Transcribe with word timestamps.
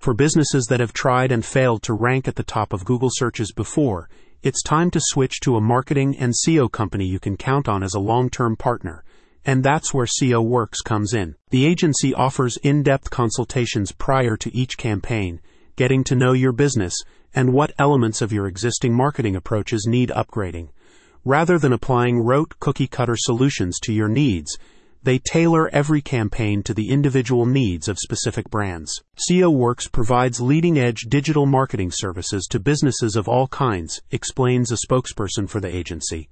For 0.00 0.14
businesses 0.14 0.64
that 0.70 0.80
have 0.80 0.94
tried 0.94 1.30
and 1.30 1.44
failed 1.44 1.82
to 1.82 1.92
rank 1.92 2.26
at 2.26 2.36
the 2.36 2.42
top 2.42 2.72
of 2.72 2.86
Google 2.86 3.10
searches 3.12 3.52
before, 3.52 4.08
it's 4.42 4.62
time 4.62 4.90
to 4.92 5.00
switch 5.02 5.40
to 5.40 5.56
a 5.56 5.60
marketing 5.60 6.16
and 6.16 6.32
SEO 6.32 6.72
company 6.72 7.04
you 7.04 7.20
can 7.20 7.36
count 7.36 7.68
on 7.68 7.82
as 7.82 7.92
a 7.92 8.00
long-term 8.00 8.56
partner. 8.56 9.04
And 9.44 9.62
that's 9.62 9.92
where 9.92 10.06
SEO 10.06 10.42
Werkz 10.42 10.82
comes 10.82 11.12
in. 11.12 11.36
The 11.50 11.66
agency 11.66 12.14
offers 12.14 12.56
in-depth 12.62 13.10
consultations 13.10 13.92
prior 13.92 14.38
to 14.38 14.56
each 14.56 14.78
campaign, 14.78 15.42
getting 15.76 16.02
to 16.04 16.16
know 16.16 16.32
your 16.32 16.52
business 16.52 16.94
and 17.34 17.52
what 17.52 17.74
elements 17.78 18.22
of 18.22 18.32
your 18.32 18.46
existing 18.46 18.94
marketing 18.94 19.36
approaches 19.36 19.86
need 19.86 20.08
upgrading. 20.08 20.70
Rather 21.26 21.58
than 21.58 21.74
applying 21.74 22.20
rote 22.20 22.58
cookie 22.58 22.86
cutter 22.86 23.16
solutions 23.18 23.78
to 23.80 23.92
your 23.92 24.08
needs, 24.08 24.56
they 25.02 25.18
tailor 25.18 25.68
every 25.70 26.02
campaign 26.02 26.62
to 26.62 26.74
the 26.74 26.90
individual 26.90 27.46
needs 27.46 27.88
of 27.88 27.98
specific 27.98 28.50
brands. 28.50 29.02
SEO 29.16 29.50
Werkz 29.50 29.90
provides 29.90 30.42
leading 30.42 30.78
edge 30.78 31.06
digital 31.08 31.46
marketing 31.46 31.90
services 31.90 32.46
to 32.50 32.60
businesses 32.60 33.16
of 33.16 33.26
all 33.26 33.48
kinds, 33.48 34.02
explains 34.10 34.70
a 34.70 34.76
spokesperson 34.76 35.48
for 35.48 35.58
the 35.58 35.74
agency. 35.74 36.28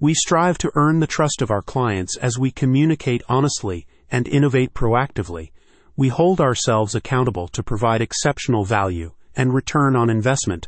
We 0.00 0.14
strive 0.14 0.56
to 0.58 0.72
earn 0.74 1.00
the 1.00 1.06
trust 1.06 1.42
of 1.42 1.50
our 1.50 1.60
clients 1.60 2.16
as 2.16 2.38
we 2.38 2.50
communicate 2.50 3.22
honestly 3.28 3.86
and 4.10 4.26
innovate 4.26 4.72
proactively. 4.72 5.50
We 5.94 6.08
hold 6.08 6.40
ourselves 6.40 6.94
accountable 6.94 7.48
to 7.48 7.62
provide 7.62 8.00
exceptional 8.00 8.64
value 8.64 9.12
and 9.36 9.52
return 9.52 9.96
on 9.96 10.08
investment. 10.08 10.66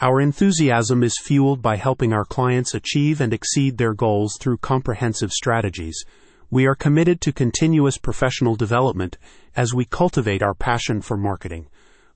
Our 0.00 0.20
enthusiasm 0.20 1.04
is 1.04 1.20
fueled 1.22 1.62
by 1.62 1.76
helping 1.76 2.12
our 2.12 2.24
clients 2.24 2.74
achieve 2.74 3.20
and 3.20 3.32
exceed 3.32 3.78
their 3.78 3.94
goals 3.94 4.36
through 4.40 4.58
comprehensive 4.58 5.30
strategies 5.30 6.04
we 6.50 6.66
are 6.66 6.74
committed 6.74 7.20
to 7.20 7.32
continuous 7.32 7.96
professional 7.96 8.56
development 8.56 9.16
as 9.54 9.72
we 9.72 9.84
cultivate 9.84 10.42
our 10.42 10.54
passion 10.54 11.00
for 11.00 11.16
marketing. 11.16 11.68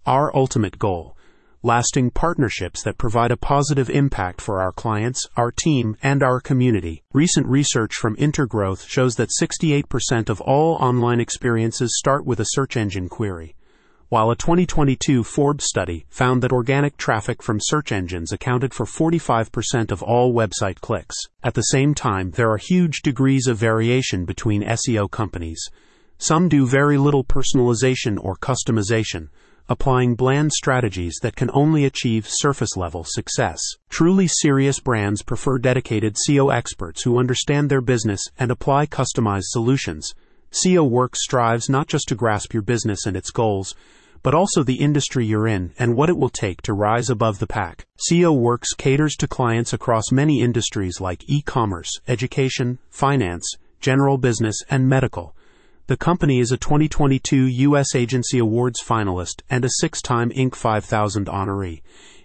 Our 0.06 0.34
ultimate 0.36 0.78
goal 0.78 1.16
lasting 1.62 2.10
partnerships 2.10 2.82
that 2.82 2.98
provide 2.98 3.30
a 3.30 3.38
positive 3.38 3.88
impact 3.88 4.38
for 4.38 4.60
our 4.60 4.70
clients, 4.70 5.26
our 5.34 5.50
team, 5.50 5.96
and 6.02 6.22
our 6.22 6.38
community. 6.38 7.02
Recent 7.14 7.46
research 7.46 7.94
from 7.94 8.16
Intergrowth 8.16 8.86
shows 8.86 9.14
that 9.14 9.30
68% 9.40 10.28
of 10.28 10.42
all 10.42 10.74
online 10.74 11.20
experiences 11.20 11.96
start 11.96 12.26
with 12.26 12.38
a 12.38 12.46
search 12.50 12.76
engine 12.76 13.08
query 13.08 13.56
while 14.14 14.30
a 14.30 14.36
2022 14.36 15.24
Forbes 15.24 15.64
study 15.64 16.06
found 16.08 16.40
that 16.40 16.52
organic 16.52 16.96
traffic 16.96 17.42
from 17.42 17.58
search 17.60 17.90
engines 17.90 18.30
accounted 18.30 18.72
for 18.72 18.86
45% 18.86 19.90
of 19.90 20.04
all 20.04 20.32
website 20.32 20.80
clicks. 20.80 21.16
At 21.42 21.54
the 21.54 21.62
same 21.62 21.94
time, 21.94 22.30
there 22.30 22.48
are 22.52 22.56
huge 22.56 23.02
degrees 23.02 23.48
of 23.48 23.58
variation 23.58 24.24
between 24.24 24.62
SEO 24.62 25.10
companies. 25.10 25.68
Some 26.16 26.48
do 26.48 26.64
very 26.64 26.96
little 26.96 27.24
personalization 27.24 28.16
or 28.24 28.36
customization, 28.36 29.30
applying 29.68 30.14
bland 30.14 30.52
strategies 30.52 31.18
that 31.22 31.34
can 31.34 31.50
only 31.52 31.84
achieve 31.84 32.28
surface 32.28 32.76
level 32.76 33.02
success. 33.02 33.60
Truly 33.88 34.28
serious 34.28 34.78
brands 34.78 35.24
prefer 35.24 35.58
dedicated 35.58 36.14
SEO 36.14 36.54
experts 36.54 37.02
who 37.02 37.18
understand 37.18 37.68
their 37.68 37.80
business 37.80 38.22
and 38.38 38.52
apply 38.52 38.86
customized 38.86 39.46
solutions. 39.46 40.14
SEO 40.52 40.88
Werkz 40.88 41.16
strives 41.16 41.68
not 41.68 41.88
just 41.88 42.06
to 42.06 42.14
grasp 42.14 42.54
your 42.54 42.62
business 42.62 43.06
and 43.06 43.16
its 43.16 43.32
goals, 43.32 43.74
but 44.24 44.34
also 44.34 44.64
the 44.64 44.80
industry 44.80 45.24
you're 45.24 45.46
in 45.46 45.72
and 45.78 45.94
what 45.94 46.08
it 46.08 46.16
will 46.16 46.30
take 46.30 46.62
to 46.62 46.72
rise 46.72 47.10
above 47.10 47.38
the 47.38 47.46
pack. 47.46 47.84
SEO 48.10 48.34
Werkz 48.36 48.76
caters 48.76 49.14
to 49.16 49.28
clients 49.28 49.74
across 49.74 50.10
many 50.10 50.40
industries 50.40 50.98
like 50.98 51.28
e-commerce, 51.28 52.00
education, 52.08 52.78
finance, 52.88 53.46
general 53.80 54.16
business, 54.16 54.56
and 54.70 54.88
medical. 54.88 55.36
The 55.88 55.98
company 55.98 56.40
is 56.40 56.50
a 56.50 56.56
2022 56.56 57.36
U.S. 57.36 57.94
Agency 57.94 58.38
Awards 58.38 58.82
finalist 58.82 59.42
and 59.50 59.62
a 59.62 59.70
six-time 59.78 60.30
Inc. 60.30 60.54
5000 60.54 61.26
honoree, 61.26 61.82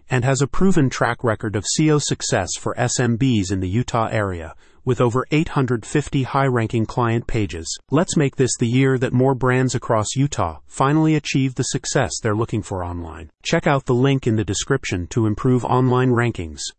and 0.10 0.24
has 0.24 0.42
a 0.42 0.48
proven 0.48 0.90
track 0.90 1.22
record 1.22 1.58
of 1.58 1.66
SEO 1.78 2.02
success 2.02 2.52
for 2.58 2.74
SMBs 2.76 3.52
in 3.52 3.60
the 3.60 3.68
Utah 3.68 4.08
area, 4.10 4.56
with 4.90 5.00
over 5.00 5.24
850 5.30 6.24
high 6.24 6.48
ranking 6.48 6.88
client 6.88 7.28
pages. 7.28 7.78
Let's 7.92 8.18
make 8.18 8.38
this 8.38 8.58
the 8.58 8.68
year 8.68 8.98
that 8.98 9.14
more 9.14 9.36
brands 9.36 9.76
across 9.76 10.16
Utah 10.16 10.62
finally 10.66 11.14
achieve 11.14 11.54
the 11.54 11.70
success 11.76 12.20
they're 12.20 12.36
looking 12.36 12.64
for 12.64 12.84
online. 12.84 13.30
Check 13.44 13.68
out 13.68 13.86
the 13.86 13.94
link 13.94 14.26
in 14.26 14.36
the 14.36 14.44
description 14.44 15.06
to 15.12 15.28
improve 15.28 15.64
online 15.64 16.10
rankings. 16.10 16.62